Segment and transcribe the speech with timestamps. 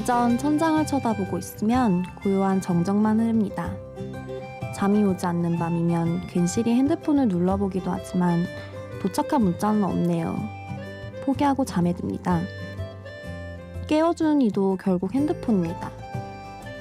[0.00, 3.70] 자기 전 천장을 쳐다보고 있으면 고요한 정적만 흐릅니다.
[4.74, 8.46] 잠이 오지 않는 밤이면 괜시리 핸드폰을 눌러보기도 하지만
[9.02, 10.38] 도착한 문자는 없네요.
[11.26, 12.40] 포기하고 잠에 듭니다.
[13.88, 15.90] 깨워주는 이도 결국 핸드폰입니다.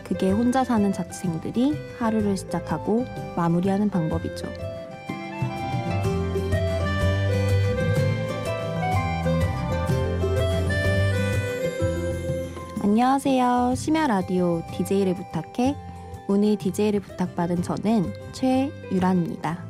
[0.06, 4.69] 그게 혼자 사는 자취생들이 하루를 시작하고 마무리하는 방법이죠.
[13.02, 13.76] 안녕하세요.
[13.77, 15.73] 심야 라디오 DJ를 부탁해.
[16.27, 19.69] 오늘 DJ를 부탁받은 저는 최유란입니다.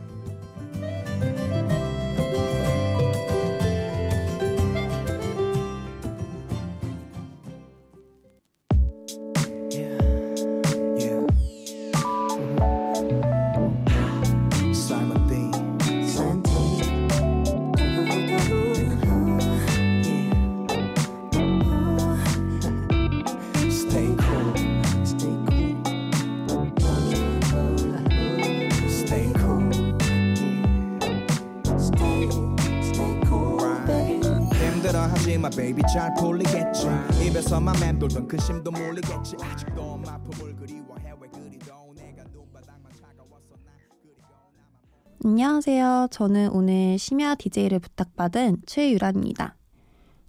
[35.19, 36.87] 하지만 baby 잘 풀리겠지
[37.27, 44.39] 입에서만 맴돌던 근심도 몰리겠지 아직도 마품을 그리워해 왜 그리도 내가 눈바닥만 차가웠어 나 그리고 나만
[45.25, 46.07] 안녕하세요.
[46.11, 49.57] 저는 오늘 심야 DJ를 부탁받은 최유란입니다.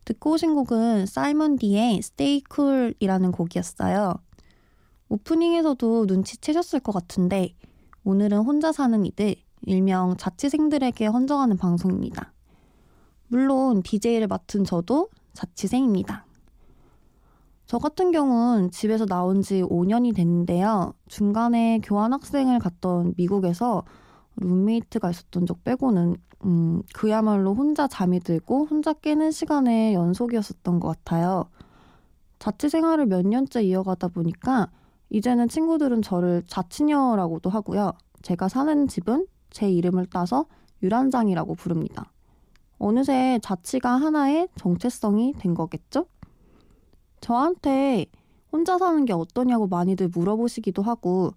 [0.07, 4.15] 듣고 오신 곡은 사이먼 디의 Stay Cool이라는 곡이었어요.
[5.09, 7.55] 오프닝에서도 눈치채셨을 것 같은데
[8.03, 12.33] 오늘은 혼자 사는 이들, 일명 자취생들에게 헌정하는 방송입니다.
[13.31, 16.27] 물론 DJ를 맡은 저도 자취생입니다.
[17.67, 20.95] 저 같은 경우는 집에서 나온 지 5년이 됐는데요.
[21.07, 23.85] 중간에 교환학생을 갔던 미국에서
[24.35, 31.45] 룸메이트가 있었던 적 빼고는 음, 그야말로 혼자 잠이 들고 혼자 깨는 시간의 연속이었었던 것 같아요.
[32.41, 34.73] 자취 생활을 몇 년째 이어가다 보니까
[35.11, 37.93] 이제는 친구들은 저를 자취녀라고도 하고요.
[38.23, 40.47] 제가 사는 집은 제 이름을 따서
[40.83, 42.11] 유란장이라고 부릅니다.
[42.81, 46.07] 어느새 자취가 하나의 정체성이 된 거겠죠?
[47.21, 48.07] 저한테
[48.51, 51.33] 혼자 사는 게 어떠냐고 많이들 물어보시기도 하고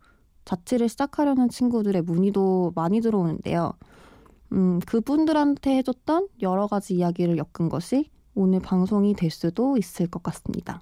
[0.45, 3.73] 자취를 시작하려는 친구들의 문의도 많이 들어오는데요.
[4.53, 10.81] 음, 그분들한테 해줬던 여러 가지 이야기를 엮은 것이 오늘 방송이 될 수도 있을 것 같습니다.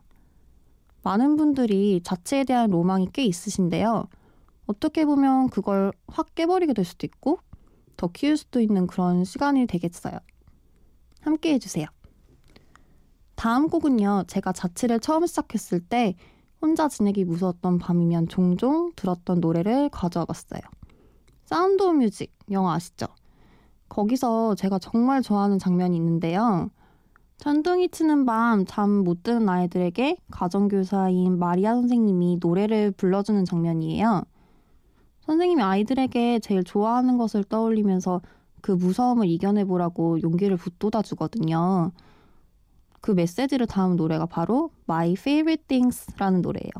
[1.01, 4.07] 많은 분들이 자취에 대한 로망이 꽤 있으신데요.
[4.67, 7.39] 어떻게 보면 그걸 확 깨버리게 될 수도 있고
[7.97, 10.19] 더 키울 수도 있는 그런 시간이 되겠어요.
[11.21, 11.87] 함께 해주세요.
[13.35, 16.15] 다음 곡은요, 제가 자취를 처음 시작했을 때
[16.61, 20.61] 혼자 지내기 무서웠던 밤이면 종종 들었던 노래를 가져와 봤어요.
[21.45, 23.07] Sound of Music, 영화 아시죠?
[23.89, 26.69] 거기서 제가 정말 좋아하는 장면이 있는데요.
[27.37, 34.23] 천둥이 치는 밤 잠 못 드는 아이들에게 가정교사인 마리아 선생님이 노래를 불러주는 장면이에요.
[35.21, 38.21] 선생님이 아이들에게 제일 좋아하는 것을 떠올리면서
[38.61, 41.91] 그 무서움을 이겨내보라고 용기를 북돋아 주거든요.
[43.01, 46.71] 그 메시지를 담은 노래가 바로 My Favorite Things라는 노래예요.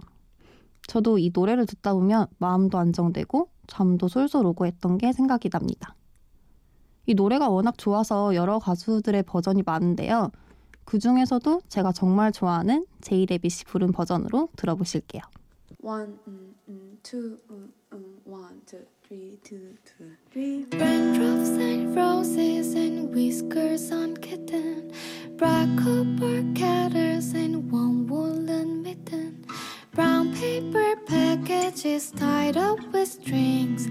[0.87, 5.95] 저도 이 노래를 듣다 보면 마음도 안정되고 잠도 솔솔 오고 했던 게 생각이 납니다.
[7.05, 10.31] 이 노래가 워낙 좋아서 여러 가수들의 버전이 많은데요.
[10.85, 15.21] 그 중에서도 제가 정말 좋아하는 제이레빗이 부른 버전으로 들어보실게요.
[15.81, 17.39] One, um, um, two,
[18.23, 20.65] one, two, three, two, two, three.
[20.73, 24.93] Raindrops and roses and whiskers on kitten.
[25.37, 29.43] Black copper catters and one woolen mitten.
[29.91, 33.87] Brown paper packages tied up with strings.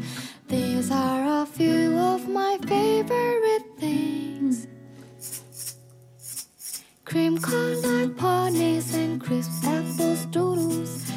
[0.46, 4.68] These are a few of my favorite things.
[7.04, 11.10] Cream colored ponies and crisp apples doodles.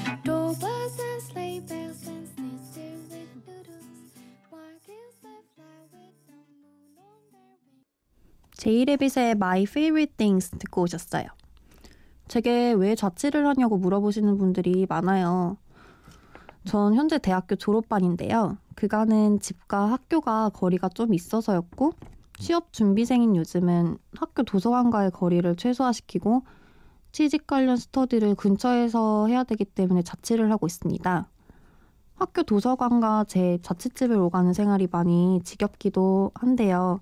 [8.56, 11.26] 제이레빗의 My Favorite Things 듣고 오셨어요.
[12.30, 15.58] 제게 왜 자취를 하냐고 물어보시는 분들이 많아요.
[16.64, 18.58] 전 현재 대학교 졸업반인데요.
[18.76, 21.92] 그간은 집과 학교가 거리가 좀 있어서였고
[22.40, 26.44] 취업 준비생인 요즘은 학교 도서관과의 거리를 최소화시키고
[27.14, 31.30] 취직 관련 스터디를 근처에서 해야 되기 때문에 자취를 하고 있습니다.
[32.16, 37.02] 학교 도서관과 제 자취집을 오가는 생활이 많이 지겹기도 한데요.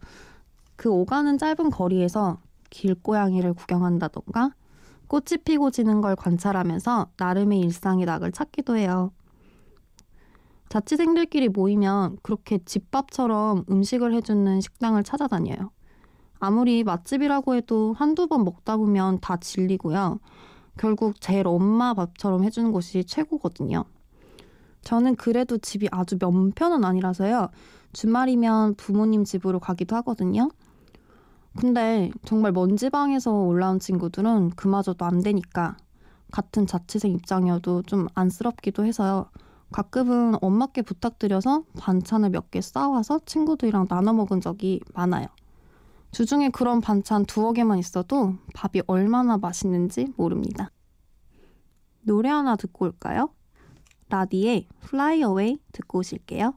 [0.75, 2.39] 그 오가는 짧은 거리에서
[2.71, 4.53] 길고양이를 구경한다던가
[5.07, 9.13] 꽃이 피고 지는 걸 관찰하면서 나름의 일상의 낙을 찾기도 해요.
[10.67, 15.71] 자취생들끼리 모이면 그렇게 집밥처럼 음식을 해주는 식당을 찾아다녀요.
[16.41, 20.19] 아무리 맛집이라고 해도 한두 번 먹다 보면 다 질리고요.
[20.77, 23.85] 결국 제일 엄마 밥처럼 해주는 것이 최고거든요.
[24.81, 27.49] 저는 그래도 집이 아주 면편은 아니라서요.
[27.93, 30.49] 주말이면 부모님 집으로 가기도 하거든요.
[31.59, 35.77] 근데 정말 먼 지방에서 올라온 친구들은 그마저도 안 되니까
[36.31, 39.29] 같은 자취생 입장이어도 좀 안쓰럽기도 해서요.
[39.71, 45.27] 가끔은 엄마께 부탁드려서 반찬을 몇 개 싸와서 친구들이랑 나눠 먹은 적이 많아요.
[46.11, 50.71] 주중에 그런 반찬 두어 개만 있어도 밥이 얼마나 맛있는지 모릅니다.
[52.01, 53.33] 노래 하나 듣고 올까요?
[54.09, 56.53] 라디의 Fly Away 듣고 오실게요.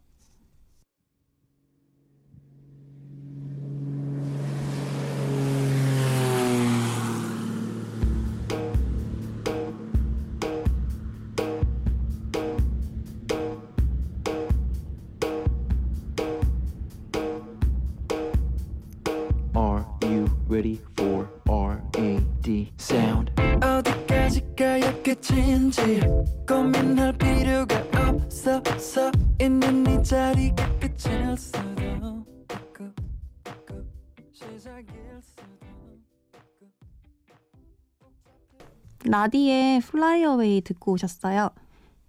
[39.24, 41.48] 라디의 Fly Away 듣고 오셨어요.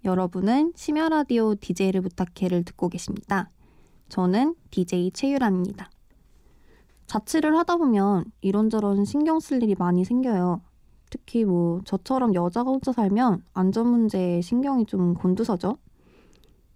[0.04, 3.48] 여러분은 심야 라디오 DJ를 부탁해를 듣고 계십니다.
[4.10, 5.88] 저는 DJ 최유란입니다.
[7.06, 10.60] 자취를 하다 보면 이런저런 신경 쓸 일이 많이 생겨요.
[11.08, 15.78] 특히 뭐 저처럼 여자가 혼자 살면 안전 문제에 신경이 좀 곤두서죠.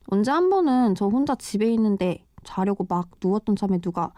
[0.06, 4.10] 언제 한 번은 저 혼자 집에 있는데 자려고 막 누웠던 참에 누가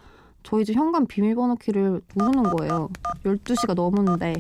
[0.45, 2.91] 저희 집 현관 비밀번호 키를 누르는 거예요.
[3.25, 4.35] 12시가 넘었는데.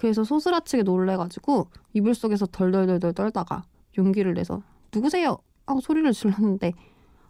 [0.00, 3.64] 그래서 소스라치게 놀래가지고 이불 속에서 덜덜덜덜 떨다가
[3.98, 4.62] 용기를 내서
[4.94, 5.36] 누구세요?
[5.66, 6.72] 하고 소리를 질렀는데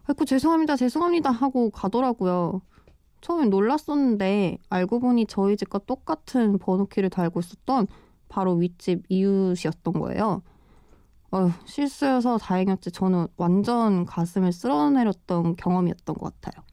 [0.05, 2.61] 아이고 죄송합니다 죄송합니다 하고 가더라고요.
[3.19, 7.87] 처음엔 놀랐었는데 알고 보니 저희 집과 똑같은 번호키를 달고 있었던
[8.29, 10.41] 바로 윗집 이웃이었던 거예요.
[11.31, 16.63] 어휴, 실수여서 다행이었지 저는 완전 가슴을 쓸어내렸던 경험이었던 것 같아요.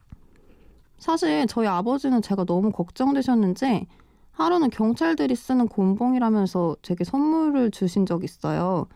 [0.97, 3.85] 사실 저희 아버지는 제가 너무 걱정되셨는지
[4.39, 8.87] 하루는 경찰들이 쓰는 곤봉이라면서 제게 선물을 주신 적이 있어요.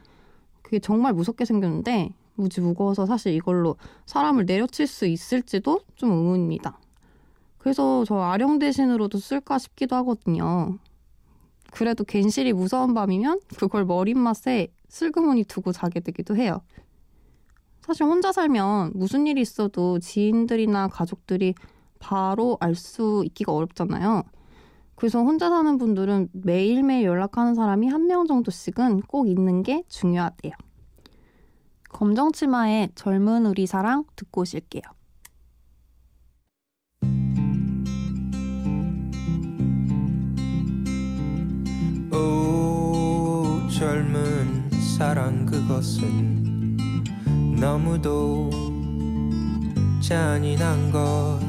[0.62, 3.76] 그게 정말 무섭게 생겼는데 무지 무거워서 사실 이걸로
[4.06, 6.80] 사람을 내려칠 수 있을지도 좀 의문입니다.
[7.58, 10.78] 그래서 저 아령 대신으로도 쓸까 싶기도 하거든요.
[11.72, 16.62] 그래도 괜시리 무서운 밤이면 그걸 머릿맛에 슬그머니 두고 자게 되기도 해요.
[17.82, 21.54] 사실 혼자 살면 무슨 일이 있어도 지인들이나 가족들이
[22.00, 24.24] 바로 알 수 있기가 어렵잖아요.
[24.96, 30.54] 그래서 혼자 사는 분들은 매일매일 연락하는 사람이 한 명 정도씩은 꼭 있는 게 중요하대요.
[31.90, 34.82] 검정치마의 젊은 우리 사랑 듣고 오실게요.
[42.12, 46.78] 오 젊은 사랑 그것은
[47.60, 48.50] 너무도
[50.02, 51.40] 잔인한 것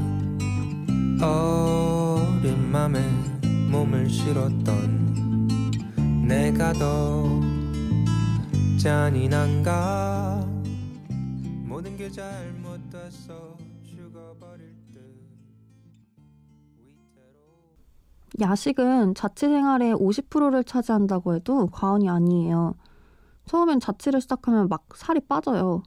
[1.22, 3.00] 어린 맘에
[3.74, 5.48] 몸을 실었던
[6.28, 7.24] 내가 더
[8.80, 10.46] 잔인한가
[11.64, 15.00] 모든 게 잘못돼서 죽어버릴 듯
[18.40, 22.74] 야식은 자취 생활의 50%를 차지한다고 해도 과언이 아니에요.
[23.46, 25.82] 처음엔 자취를 시작하면 막 살이 빠져요.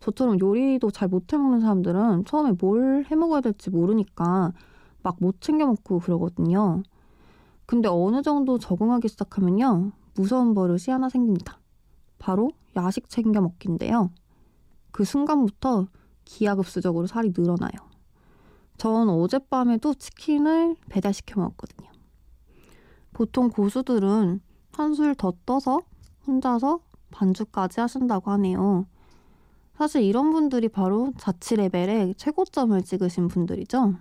[0.00, 4.52] 저처럼 요리도 잘 못 해먹는 사람들은 처음에 뭘 해먹어야 될지 모르니까
[5.02, 6.82] 막 못 챙겨 먹고 그러거든요.
[7.72, 9.92] 근데 어느 정도 적응하기 시작하면요.
[10.14, 11.58] 무서운 버릇이 하나 생깁니다.
[12.18, 14.10] 바로 야식 챙겨 먹기인데요.
[14.90, 15.86] 그 순간부터
[16.26, 17.72] 기하급수적으로 살이 늘어나요.
[18.76, 21.88] 전 어젯밤에도 치킨을 배달시켜 먹었거든요.
[23.14, 25.80] 보통 고수들은 한술 더 떠서
[26.26, 28.84] 혼자서 반주까지 하신다고 하네요.
[29.78, 33.94] 사실 이런 분들이 바로 자취 레벨의 최고점을 찍으신 분들이죠.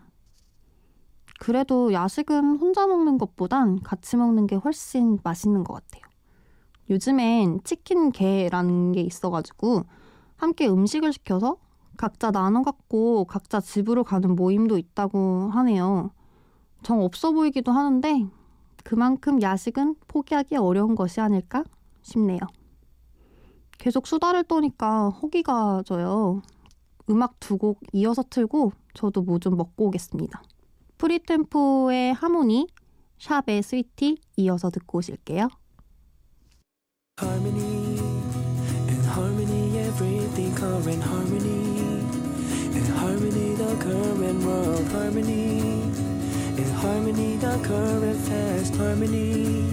[1.41, 6.03] 그래도 야식은 혼자 먹는 것보단 같이 먹는 게 훨씬 맛있는 것 같아요.
[6.91, 9.81] 요즘엔 치킨게라는 게 있어가지고
[10.35, 11.57] 함께 음식을 시켜서
[11.97, 16.11] 각자 나눠 갖고 각자 집으로 가는 모임도 있다고 하네요.
[16.83, 18.27] 정 없어 보이기도 하는데
[18.83, 21.63] 그만큼 야식은 포기하기 어려운 것이 아닐까
[22.03, 22.39] 싶네요.
[23.79, 26.43] 계속 수다를 떠니까 허기가 져요.
[27.09, 30.43] 음악 두 곡 이어서 틀고 저도 뭐 좀 먹고 오겠습니다.
[31.01, 32.67] 프리템포의 하모니,
[33.17, 35.49] 샵의 스위티 이어서 듣고 오실게요.
[37.19, 37.97] Harmony,
[38.87, 42.01] in harmony, everything current harmony.
[42.73, 45.81] In harmony, the current world harmony.
[46.57, 49.65] In harmony, the current fast harmony.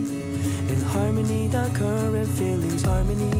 [0.68, 1.48] In harmony.
[1.48, 3.30] the current feelings harmony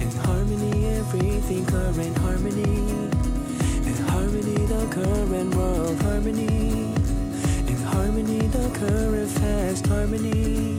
[0.00, 3.15] in harmony everything current harmony
[4.64, 6.94] the current world harmony.
[7.66, 10.78] In harmony the current fast harmony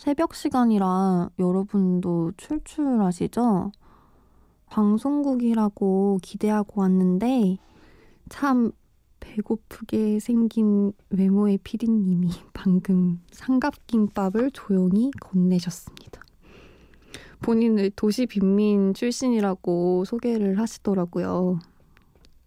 [0.00, 3.70] 새벽 시간이라 여러분도 출출하시죠?
[4.70, 7.58] 방송국이라고 기대하고 왔는데
[8.30, 8.72] 참
[9.20, 16.22] 배고프게 생긴 외모의 피디님이 방금 삼각김밥을 조용히 건네셨습니다.
[17.42, 21.58] 본인을 도시 빈민 출신이라고 소개를 하시더라고요.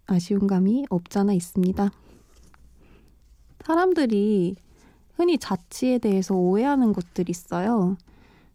[0.07, 1.91] 아쉬운 감이 없잖아 있습니다.
[3.63, 4.55] 사람들이
[5.15, 7.97] 흔히 자취에 대해서 오해하는 것들이 있어요.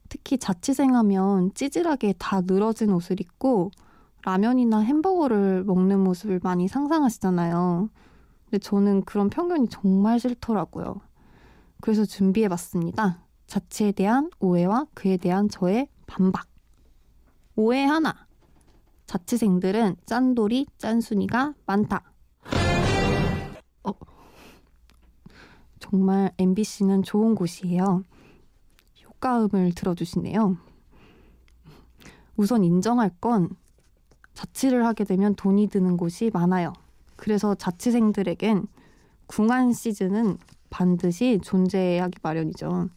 [0.09, 3.71] 특히 자취생 하면 찌질하게 다 늘어진 옷을 입고
[4.25, 7.89] 라면이나 햄버거를 먹는 모습을 많이 상상하시잖아요.
[8.45, 11.01] 근데 저는 그런 편견이 정말 싫더라고요.
[11.81, 13.23] 그래서 준비해 봤습니다.
[13.47, 16.47] 자취에 대한 오해와 그에 대한 저의 반박.
[17.57, 18.15] 오해 하나.
[19.07, 22.03] 자취생들은 짠돌이, 짠순이가 많다.
[23.85, 23.93] 어,
[25.91, 28.03] 정말 MBC는 좋은 곳이에요.
[29.05, 30.57] 효과음을 들어주시네요.
[32.37, 33.49] 우선 인정할 건
[34.35, 36.75] 자취를 하게 되면 돈이 드는 곳이 많아요.
[37.17, 38.67] 그래서 자취생들에겐
[39.27, 40.37] 궁한 시즌은
[40.71, 42.91] 반드시 존재하기 마련이죠.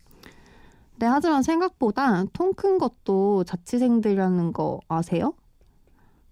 [1.00, 5.34] 네, 하지만 생각보다 통 큰 것도 자취생들이라는 거 아세요?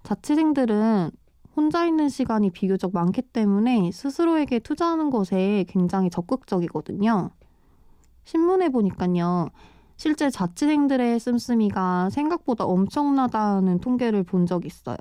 [0.04, 1.10] 자취생들은
[1.60, 7.32] 혼자 있는 시간이 비교적 많기 때문에 스스로에게 투자하는 것에 굉장히 적극적이거든요.
[8.24, 9.50] 신문에 보니까요.
[9.98, 14.96] 실제 자취생들의 씀씀이가 생각보다 엄청나다는 통계를 본 적이 있어요.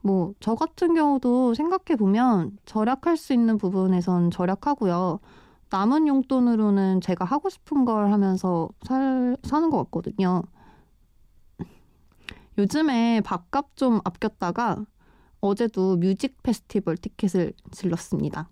[0.00, 5.20] 뭐, 저 같은 경우도 생각해보면 절약할 수 있는 부분에선 절약하고요.
[5.68, 10.42] 남은 용돈으로는 제가 하고 싶은 걸 하면서 살, 사는 것 같거든요.
[12.56, 14.86] 요즘에 밥값 좀 아꼈다가
[15.46, 18.48] 어제도 뮤직 페스티벌 티켓을 질렀습니다.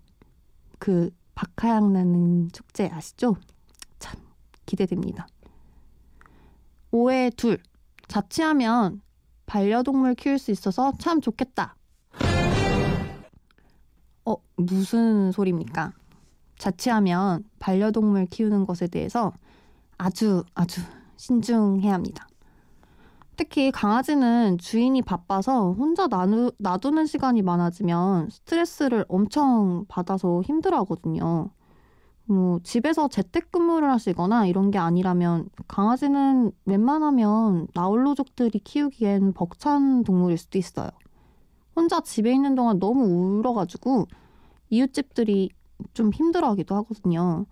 [0.79, 3.35] 그 박하향 나는 축제 아시죠?
[3.99, 4.19] 참
[4.65, 5.27] 기대됩니다.
[6.91, 7.59] 5회 둘
[8.07, 9.01] 자취하면
[9.45, 11.75] 반려동물 키울 수 있어서 참 좋겠다.
[14.25, 15.91] 어 무슨 소리입니까?
[16.57, 19.33] 자취하면 반려동물 키우는 것에 대해서
[19.97, 20.81] 아주 아주
[21.17, 22.27] 신중해야 합니다.
[23.37, 31.49] 특히 강아지는 주인이 바빠서 혼자 나누, 놔두는 시간이 많아지면 스트레스를 엄청 받아서 힘들어 하거든요.
[32.25, 40.89] 뭐, 집에서 재택근무를 하시거나 이런 게 아니라면 강아지는 웬만하면 나홀로족들이 키우기엔 벅찬 동물일 수도 있어요.
[41.75, 43.03] 혼자 집에 있는 동안 너무
[43.39, 44.07] 울어가지고
[44.69, 45.49] 이웃집들이
[45.93, 47.45] 좀 힘들어 하기도 하거든요.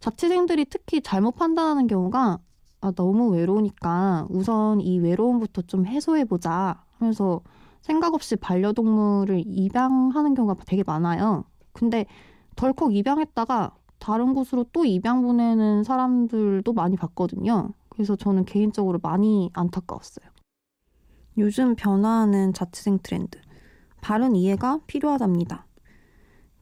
[0.00, 2.38] 자취생들이 특히 잘못 판단하는 경우가
[2.84, 7.40] 아, 너무 외로우니까 우선 이 외로움부터 좀 해소해보자 하면서
[7.80, 11.44] 생각 없이 반려동물을 입양하는 경우가 되게 많아요.
[11.72, 12.04] 근데
[12.56, 17.70] 덜컥 입양했다가 다른 곳으로 또 입양 보내는 사람들도 많이 봤거든요.
[17.88, 20.28] 그래서 저는 개인적으로 많이 안타까웠어요.
[21.38, 23.38] 요즘 변화하는 자취생 트렌드.
[24.02, 25.66] 바른 이해가 필요하답니다.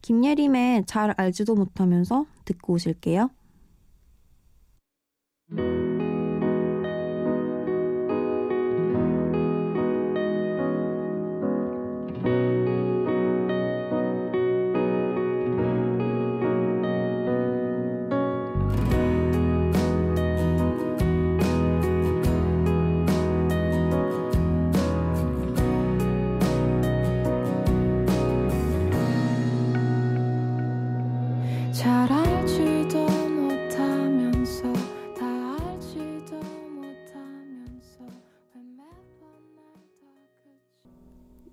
[0.01, 3.29] 김예림의 잘 알지도 못하면서 듣고 오실게요.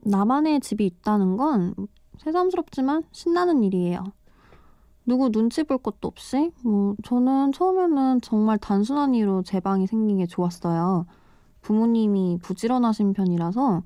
[0.03, 1.75] 나만의 집이 있다는 건
[2.19, 4.05] 새삼스럽지만 신나는 일이에요.
[5.07, 10.27] 누구 눈치 볼 것도 없이 뭐 저는 처음에는 정말 단순한 이유로 제 방이 생긴 게
[10.27, 11.07] 좋았어요.
[11.63, 13.83] 부모님이 부지런하신 편이라서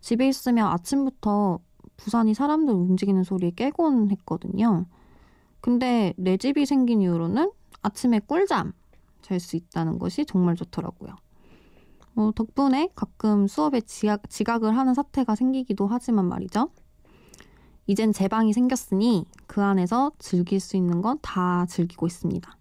[0.00, 1.60] 집에 있으면 아침부터
[1.96, 4.86] 부산이 사람들 움직이는 소리에 깨곤 했거든요.
[5.60, 7.50] 근데 내 집이 생긴 이후로는
[7.82, 8.72] 아침에 꿀잠
[9.22, 11.16] 잘 수 있다는 것이 정말 좋더라고요.
[12.16, 16.70] 뭐 덕분에 가끔 수업에 지각, 지각을 하는 사태가 생기기도 하지만 말이죠.
[17.86, 22.56] 이젠 제 방이 생겼으니 그 안에서 즐길 수 있는 건 다 즐기고 있습니다.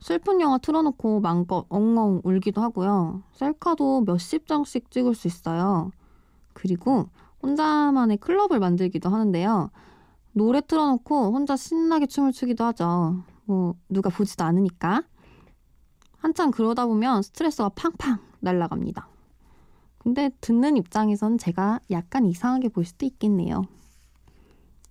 [0.00, 3.22] 슬픈 영화 틀어놓고 마음껏 엉엉 울기도 하고요.
[3.34, 5.90] 셀카도 몇십 장씩 찍을 수 있어요.
[6.54, 7.10] 그리고
[7.42, 9.70] 혼자만의 클럽을 만들기도 하는데요.
[10.32, 13.22] 노래 틀어놓고 혼자 신나게 춤을 추기도 하죠.
[13.44, 15.02] 뭐 누가 보지도 않으니까.
[16.16, 19.08] 한참 그러다 보면 스트레스가 팡팡 날아갑니다.
[19.98, 23.64] 근데 듣는 입장에선 제가 약간 이상하게 볼 수도 있겠네요.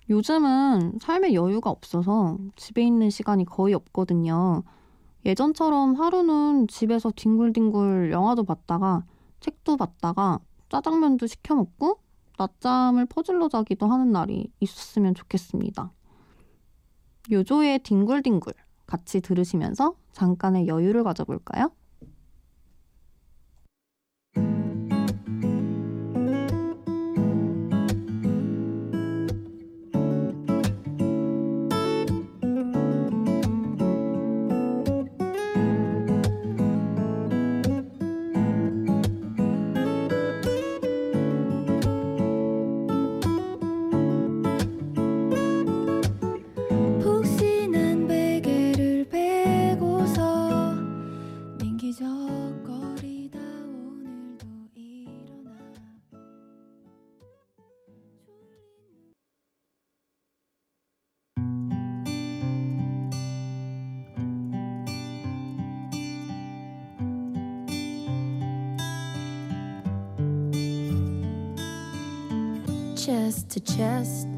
[0.09, 4.63] 요즘은 삶의 여유가 없어서 집에 있는 시간이 거의 없거든요.
[5.25, 9.05] 예전처럼 하루는 집에서 뒹굴뒹굴 영화도 봤다가
[9.39, 11.99] 책도 봤다가 짜장면도 시켜 먹고
[12.37, 15.91] 낮잠을 퍼질러 자기도 하는 날이 있었으면 좋겠습니다.
[17.31, 18.53] 요조의 뒹굴뒹굴
[18.85, 21.71] 같이 들으시면서 잠깐의 여유를 가져볼까요?
[73.02, 74.28] chest to chest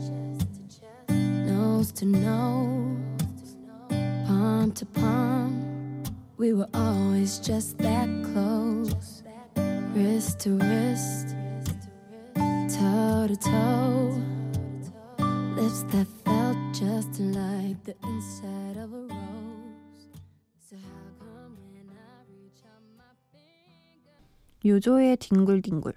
[1.10, 3.56] nose to nose,
[4.26, 6.02] palm to palm.
[6.36, 9.22] We were always just that close,
[9.94, 11.34] wrist to wrist,
[12.34, 14.22] toe to toe.
[15.56, 20.04] Lips that felt just like the inside of a rose.
[20.68, 24.16] So how come when I reach out my finger?
[24.64, 25.94] 요조의 뒹굴뒹굴,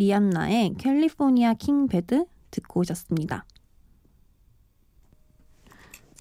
[0.00, 3.44] 리안나의 California King Bed 듣고 오셨습니다.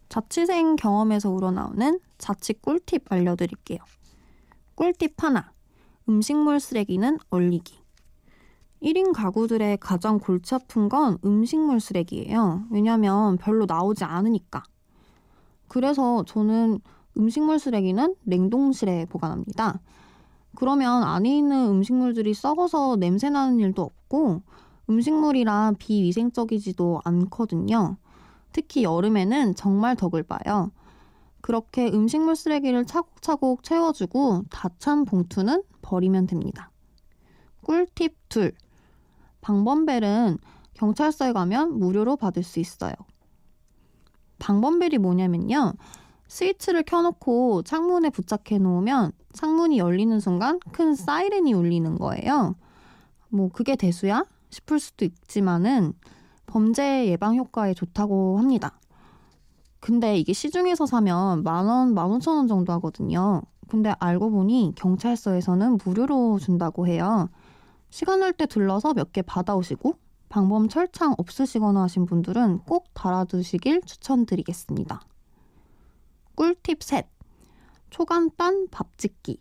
[0.09, 3.79] 자취생 경험에서 우러나오는 자취 꿀팁 알려드릴게요.
[4.75, 5.53] 꿀팁 하나.
[6.09, 7.79] 음식물 쓰레기는 얼리기.
[8.83, 12.65] 1인 가구들의 가장 골치 아픈 건 음식물 쓰레기예요.
[12.71, 14.61] 왜냐면 별로 나오지 않으니까.
[15.69, 16.81] 그래서 저는
[17.15, 19.79] 음식물 쓰레기는 냉동실에 보관합니다.
[20.55, 24.41] 그러면 안에 있는 음식물들이 썩어서 냄새 나는 일도 없고
[24.89, 27.97] 음식물이라 비위생적이지도 않거든요.
[28.51, 30.71] 특히 여름에는 정말 덕을 봐요.
[31.41, 36.71] 그렇게 음식물 쓰레기를 차곡차곡 채워주고 다 찬 봉투는 버리면 됩니다.
[37.63, 38.53] 꿀팁 둘.
[39.41, 40.37] 방범벨은
[40.73, 42.93] 경찰서에 가면 무료로 받을 수 있어요.
[44.39, 45.73] 방범벨이 뭐냐면요.
[46.29, 52.55] 스위치를 켜놓고 창문에 부착해 놓으면 창문이 열리는 순간 큰 사이렌이 울리는 거예요.
[53.29, 54.23] 뭐 그게 대수야?
[54.49, 55.93] 싶을 수도 있지만은
[56.45, 58.79] 범죄 예방 효과에 좋다고 합니다.
[59.79, 63.41] 근데 이게 시중에서 사면 만 원, 만 오천 원 정도 하거든요.
[63.67, 67.29] 근데 알고 보니 경찰서에서는 무료로 준다고 해요.
[67.89, 69.93] 시간 날 때 들러서 몇 개 받아오시고
[70.29, 75.01] 방범 철창 없으시거나 하신 분들은 꼭 달아두시길 추천드리겠습니다.
[76.39, 77.05] 꿀팁 셋.
[77.89, 79.39] 초간단 밥 짓기.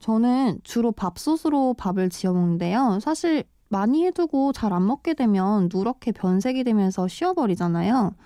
[0.00, 2.98] 저는 주로 밥솥으로 밥을 지어 먹는데요.
[3.00, 8.16] 사실 많이 해두고 잘 안 먹게 되면 누렇게 변색이 되면서 쉬어버리잖아요.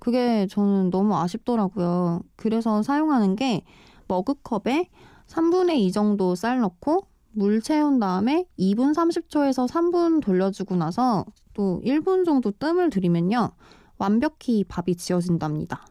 [0.00, 2.22] 그게 저는 너무 아쉽더라고요.
[2.34, 3.62] 그래서 사용하는 게
[4.08, 4.90] 머그컵에
[5.28, 12.24] 3분의 2 정도 쌀 넣고 물 채운 다음에 2분 30초에서 3분 돌려주고 나서 또 1분
[12.24, 13.52] 정도 뜸을 들이면요.
[13.98, 15.86] 완벽히 밥이 지어진답니다.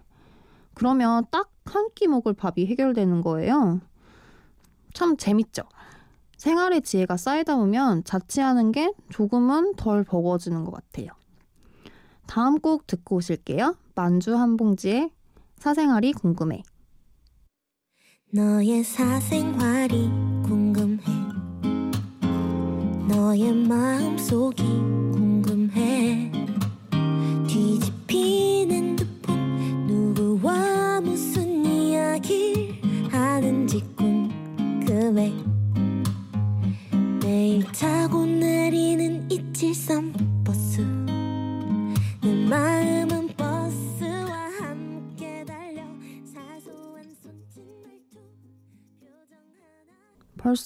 [0.73, 3.79] 그러면 딱 한 끼 먹을 밥이 해결되는 거예요.
[4.93, 5.63] 참 재밌죠?
[6.37, 11.07] 생활의 지혜가 쌓이다 보면 자취하는 게 조금은 덜 버거워지는 것 같아요.
[12.27, 13.75] 다음 곡 듣고 오실게요.
[13.95, 15.11] 만주 한 봉지의
[15.57, 16.63] 사생활이 궁금해.
[18.31, 20.09] 너의 사생활이
[20.43, 21.03] 궁금해
[23.07, 24.63] 너의 마음속이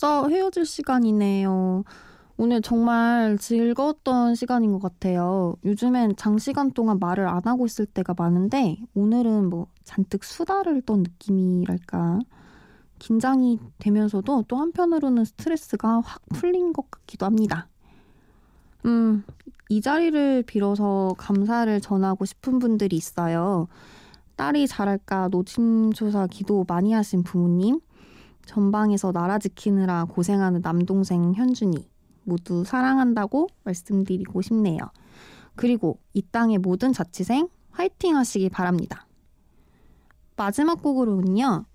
[0.08, 1.84] 벌써 헤어질 시간이네요.
[2.38, 5.56] 오늘 정말 즐거웠던 시간인 것 같아요.
[5.66, 12.20] 요즘엔 장시간 동안 말을 안 하고 있을 때가 많은데 오늘은 뭐 잔뜩 수다를 떤 느낌이랄까.
[13.00, 17.68] 긴장이 되면서도 또 한편으로는 스트레스가 확 풀린 것 같기도 합니다.
[18.86, 19.26] 음,
[19.68, 23.68] 이 자리를 빌어서 감사를 전하고 싶은 분들이 있어요.
[24.38, 27.82] 딸이 잘할까 노심초사 기도 많이 하신 부모님,
[28.48, 31.88] 전방에서 나라 지키느라 고생하는 남동생 현준이
[32.24, 34.80] 모두 사랑한다고 말씀드리고 싶네요.
[35.56, 39.06] 그리고 이 땅의 모든 자취생 화이팅 하시기 바랍니다.
[40.36, 41.66] 마지막 곡으로는요.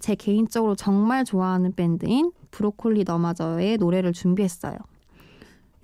[0.00, 4.76] 제 개인적으로 정말 좋아하는 밴드인 브로콜리 너마저의 노래를 준비했어요.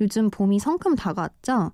[0.01, 1.73] 요즘 봄이 성큼 다가왔죠?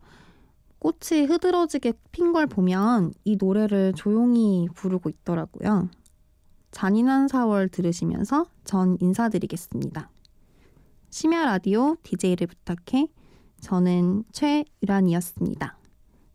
[0.79, 5.89] 꽃이 흐드러지게 핀 걸 보면 이 노래를 조용히 부르고 있더라고요.
[6.71, 10.11] 잔인한 4월 들으시면서 전 인사드리겠습니다.
[11.11, 13.09] 심야 라디오 DJ를 부탁해.
[13.61, 15.77] 저는 최유란이었습니다.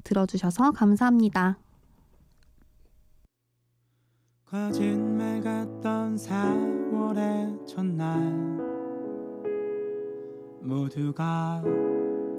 [0.04, 1.58] 들어주셔서 감사합니다.
[4.46, 8.66] 거짓말 같던 4월의 첫날
[10.62, 11.64] 모두가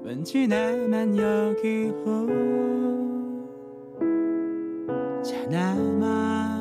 [0.03, 1.87] 왠지 나만 여기
[5.15, 6.54] 혼자 남아